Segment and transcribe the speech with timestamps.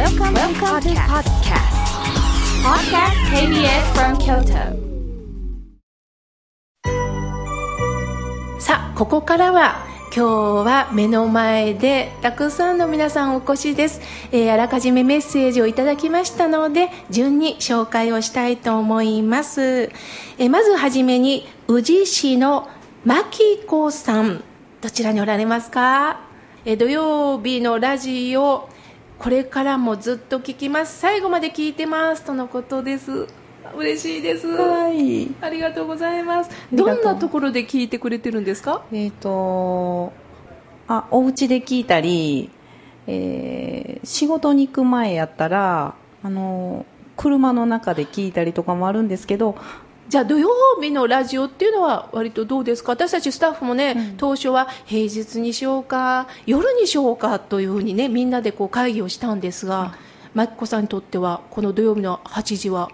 [0.00, 1.76] Welcome, Welcome to podcast.
[2.64, 4.72] Podcast KBS from Kyoto.
[8.58, 9.84] さあ、ここからは
[10.16, 10.24] 今
[10.64, 14.00] 日は目の前でたくさんの皆さんお越しです、
[14.32, 22.70] えー、あらかじめメッセージをいただきましたので順に紹介をしたいと思います、えー、まずはじめに宇治市の
[23.04, 24.42] 牧子さん
[24.80, 26.22] どちらにおられますか、
[26.64, 28.70] えー、土曜日のラジオ
[29.20, 30.98] これからもずっと聞きます。
[30.98, 33.26] 最後まで聞いてますとのことです。
[33.76, 34.46] 嬉しいです。
[34.46, 35.28] はい。
[35.42, 36.50] ありがとうございます。
[36.72, 38.82] どんなところで聞いてくれてるんですか？
[38.90, 40.14] えっ、ー、と
[40.88, 42.48] あお家で聞いたり、
[43.06, 46.86] えー、仕事に行く前やったらあの
[47.18, 49.54] 車の中で聞いたりとかもあるんですけど
[50.10, 50.50] じゃあ土曜
[50.80, 52.90] 日のラジオっていうのは割とどうですか？
[52.90, 59.94] 私たちスタッフもね、うん、当初は平日にしようか夜にしようかというふうにねみんなでこう会議をしたんですが、
[60.34, 62.90] マキコさんにとってはこの土曜日の8時は？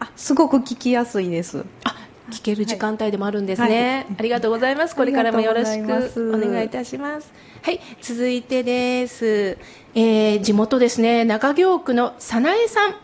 [0.00, 1.66] あすごく聞きやすいです。
[1.84, 1.94] あ
[2.30, 4.96] 聞ける時間帯でもあるんですね、はい、ありがとうございます。
[4.96, 7.30] これからもよろしくお願いいたします。
[7.60, 9.58] はい続いてです、
[9.94, 11.26] えー、地元ですね。
[11.26, 12.90] 中京区の早苗さん。
[12.90, 12.94] あ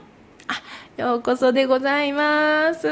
[0.97, 2.87] ようこそでございます。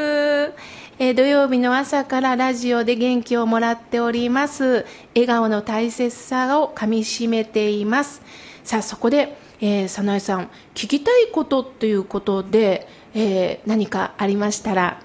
[0.98, 4.84] えー、土曜日の朝からラジオで元気をもらっております。
[5.14, 8.20] 笑顔の大切さをかみしめています。
[8.64, 15.00] さあ、そこで、えー、早苗さん、聞きたいことということで、えー、何かありましたら？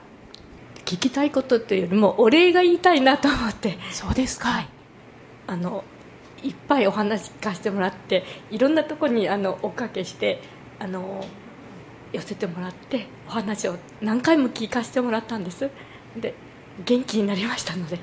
[0.85, 3.77] 聞きたいことというよりも、お礼が言いたいなと思って。
[3.91, 4.49] そうですか。
[4.49, 4.69] はい、
[5.45, 5.83] あの、
[6.41, 10.41] いっぱいお話聞かせてもらって、いろんなところにあのおかけして、
[10.79, 11.23] あの、
[12.13, 15.69] 寄せてもらってお話を何回も聞かせてもらったんです。
[16.15, 16.33] で
[16.85, 17.97] 元気になりましたので、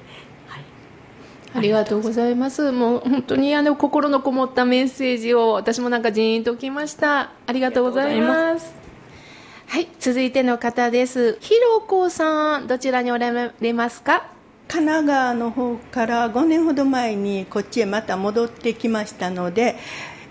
[0.49, 0.65] はい、
[1.55, 2.73] ありがとうございます。
[2.73, 7.33] もう本当にあの心のこもったメッセージを私もなんかジーンときました。
[7.47, 8.75] ありがとうございます。
[9.67, 11.39] はい続いての方です。
[11.41, 14.29] ひろこさんどちらにおられますか？
[14.69, 19.77] 神奈川の方から5年ほど前にこっちへまた戻ってきましたので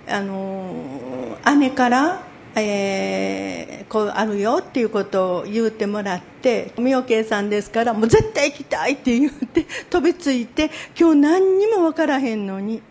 [0.08, 2.24] あの姉から
[2.56, 10.70] えー、こうあるよっていうことを言うてもらって妙慶さんですからもう絶対行きたいって言って飛びついて
[11.00, 12.82] 今日何にも分からへんのに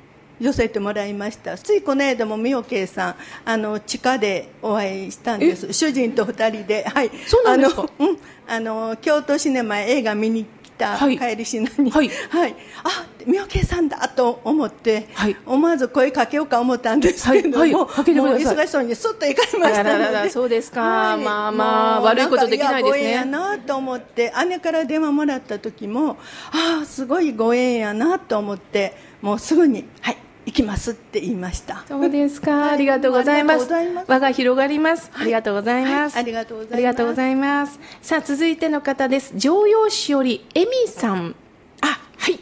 [0.40, 3.14] 寄せてもらいましたついこの間も妙慶さん
[3.44, 5.72] あの地下でお会いしたんです。
[5.72, 6.82] 主人と2人で。
[6.88, 7.10] はい。
[7.28, 7.82] そうなんですか？
[7.82, 8.18] あの、うん、
[8.48, 10.46] あの京都シネマ映画見に
[10.82, 12.54] た帰りしなに、はい、はい、
[12.84, 17.72] あ妙慶さんだと思って、はい、思わず声かけようか思ったんですけども,、はい。
[17.72, 20.30] はい、もう忙しそうにすっと行かれましたので。
[20.30, 23.10] そうですか、はい、まあまあ悪いことできないですね。
[23.10, 26.18] やなと思って姉から電話もらった時も
[26.50, 30.11] ああすごいご縁やなと思ってもうすぐにはい
[30.52, 31.82] 行きますって言いました。
[31.88, 33.66] そうですか、ありがとうございます。
[34.06, 36.74] 輪が広がります、ありがとうございます、ありがとうございます。
[36.74, 37.80] ありがとうございます。
[38.02, 39.32] さあ続いての方です。
[39.36, 41.34] 常陽市より恵美さん。
[41.80, 41.86] あ
[42.18, 42.38] はい、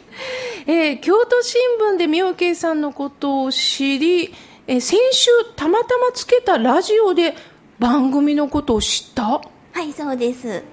[0.67, 1.61] えー、京都新
[1.93, 4.33] 聞で妙慶さんのことを知り、
[4.67, 7.33] えー、先週たまたまつけたラジオで
[7.79, 9.23] 番組のことを知った？
[9.23, 9.41] は
[9.81, 10.63] いそうです。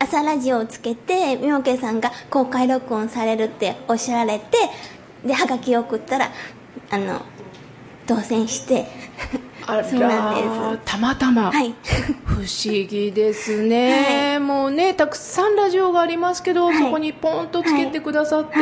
[0.00, 4.58] 朝ラジオをつけて妙慶さんが公開録音されるっておっしゃられて
[5.24, 6.30] ではがきを送ったら
[6.90, 7.22] あの
[8.06, 8.86] 当選して
[9.66, 10.42] あそうなんで
[10.84, 10.92] す。
[10.92, 11.74] たまたま、はい、
[12.24, 18.58] 不思議ですね、はい、もうねたくさんラジオがありますけど、はい、そこにポンとつけてくださって、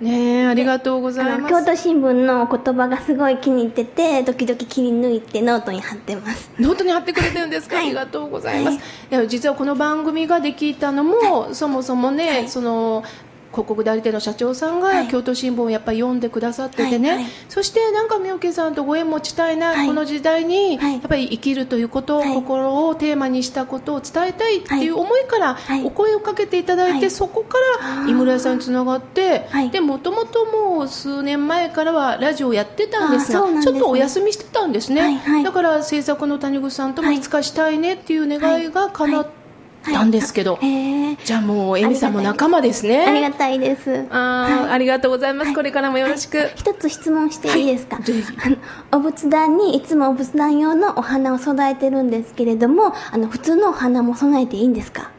[0.00, 1.52] ねありがとうございます。
[1.52, 6.50] 京都新聞の言葉がすごい気に入ってて時々切り抜いてノートに貼ってます。
[6.58, 8.78] ノートに貼ってくれてるんですか、はい、ありがとうございます、
[9.10, 13.04] はい、実はこの番組ができたのも、はい、そもそもね、その
[13.50, 37.20] 広告代理店の社長さんが京都新聞をやっぱり読んでくださっててね、はいはい、そしてなんか妙慶さんとご縁持ちたいな、はい、この時代にやっぱり生きるということ、心をテーマにしたことを伝えたいっていう思いからお声をかけていただいて、そこから井村屋さんにつながって、でもともともう数年前からはラジオをやってたんですが、ね、ちょっとお休みしてたんですね、だから制作の谷口さんともい。
[37.20, 39.39] つかしたいねっていう願いが叶って、
[39.86, 43.04] なんですけど、はい、じゃあもうエミさんも仲間ですね。
[43.06, 44.06] ありがたいです。
[44.10, 47.98] あ,、はい、ありがとうございます、これからもよろしく、一つ質問していいですか、
[48.44, 48.56] あの
[48.92, 55.10] お仏壇にいつもお仏壇用のお花を備えてるんですけれどもあの普通のお花も備えていいんですか？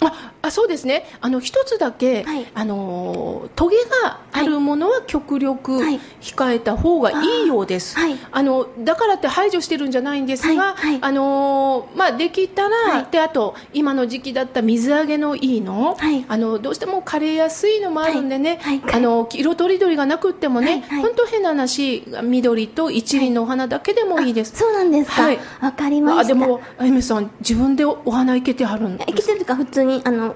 [0.00, 1.04] ああそうですね。
[1.20, 2.46] あの一つだけ、はい。
[2.54, 6.00] あのトゲがあるものは極力はい。
[6.20, 8.16] 控えた方がいいようです、はい。
[8.30, 10.92] あのだからって排除してるんじゃないんですが、はい。
[10.92, 10.98] はい。
[11.00, 13.06] あのまあ、できたら、はい。
[13.10, 16.24] であと今の時期だったら水揚げのいいの,、はい。
[16.28, 18.60] あのどうしても枯れやすいのもあるんでね、
[18.92, 25.22] あの色とりどりがなくってもね、本当変な話緑と一輪のお花だけでもいいです、そうなんですか。
[25.22, 25.38] わ、はい。
[25.72, 26.20] かりました。
[26.20, 30.27] あでもあゆめさん自分でお花いけてはるんです生きてるとか普通にあの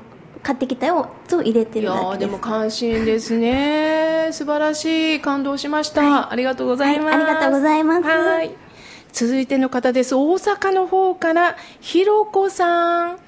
[0.43, 2.17] 買ってきたよと入れていやるだけです。
[2.17, 4.29] ーでも関心ですね。
[4.33, 8.05] 素晴らしい感動しました、ありがとうございます、はいありがとうございます。
[8.05, 8.50] はい。
[9.12, 10.15] 続いての方です。
[10.15, 13.19] 大阪の方からひろこさん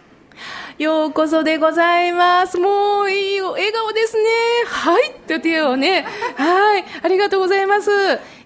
[0.76, 2.58] ようこそでございます。
[2.58, 4.24] もういいお笑顔ですね。
[4.66, 5.12] はい。
[5.12, 6.04] って手をね。
[6.34, 6.84] はい。
[7.00, 7.92] ありがとうございます。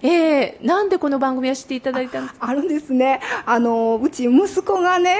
[0.03, 2.47] えー、なんでこの番組は知っていただいたんですか？
[2.47, 3.19] あるんですね。
[3.47, 5.17] あの、うち息子がね、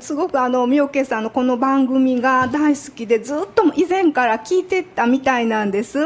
[0.00, 5.98] すごくあの、みおけさんのこの番組が大好きで、ずっと以前から聞いてたみたいなんです。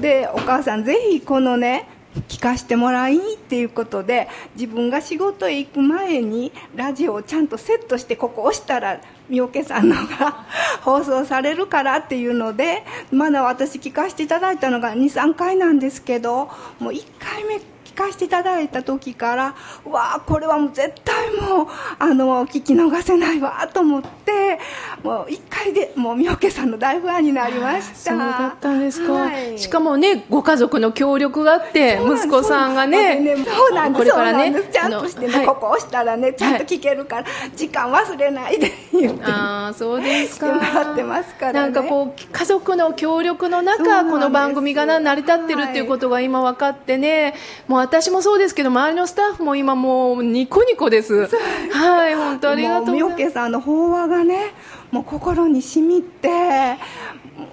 [0.00, 1.86] で、お母さんぜひこのね、
[2.28, 10.46] 聞かしてもらいっていうことで自分が仕事へ行く前にラジオをちゃんとセットしてここ押したら三宅さんのが
[10.82, 16.46] 放送されるからっていうのでまだ私聞かせていただいたのが23回なんですけど
[16.78, 17.60] もう1回目
[17.96, 19.54] かせていただいた時から
[19.84, 21.66] うわあこれはもう絶対もう
[21.98, 24.58] あの聞き逃せないわと思って
[25.02, 28.10] もう1回でもうみおけさんの大ファンになりました。
[28.10, 29.58] そうだったんですか、はい。
[29.58, 33.98] しかもねご家族の協力があって息子さんがねそうなんです。
[33.98, 35.46] これからねちゃんとしてね、はい。
[35.46, 40.92] ここ押したらねちゃんと聞けるから、時間忘れないで言ってああそうですか。
[40.92, 41.60] ってますからね。
[41.60, 47.34] なんかこう家族の協力の中この番組がな成り立ってるっていうことが今分かってね、
[47.66, 51.28] もう私もそうですけど周りのスタッフも今もうニコニコです。
[51.70, 54.54] はい本当ありがとうござさんの法話がね
[54.90, 56.28] もう心に染みて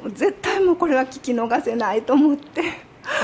[0.08, 2.64] 絶対もうこれは聞き逃せないと思って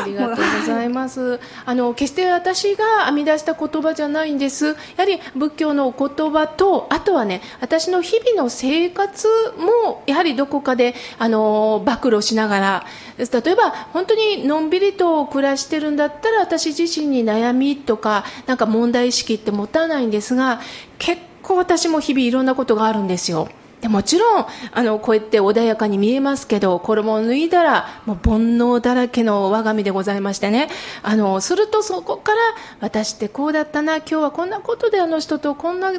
[0.03, 1.39] ありがとうございます。
[1.65, 4.67] あの決して私が編み出した言葉じゃないんです。
[4.67, 12.85] やはり仏教のお言葉とあとはね私の日々の生活もやはりどこかであの暴露しながら
[13.17, 20.61] 例えば本当にのんびりと暮らしてるんだったら私自身に悩みとかなんか問題意識って持たないんですが
[20.97, 23.49] 結構私も日々いろんなことがあるんですよ。
[23.81, 30.69] でもちろんあのこうやって穏やかに見えますけど衣を脱いだらもう煩悩だらけの我が身でございましてね。
[31.01, 32.39] あのするとそこから
[32.81, 35.93] 私ってこうだったな今日はこんなことであの人とこんな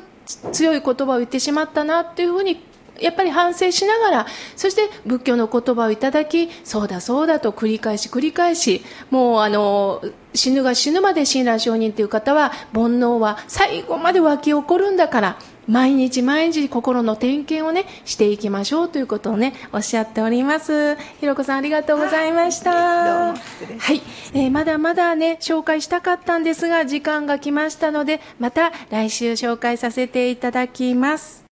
[0.52, 2.62] 強い言葉を言ってしまったなっていうふうに
[3.00, 10.02] やっぱり反省しながらそして仏教の言葉をいただきそうだそうだと繰り返し繰り返しもうあの
[10.34, 15.38] 死ぬが死ぬまで親鸞上人という方は煩悩は最後まで湧き起こるんだから
[15.68, 20.96] 毎日毎日心の点検をねしていきましょうということをねおっしゃっております。
[21.20, 23.24] ひろこさんありがとうございました。
[23.26, 24.02] どうも失礼しまはい、
[24.34, 31.49] えーまだまだね紹介したかったんですが時間が来ましたのでまた来週紹介させていただきます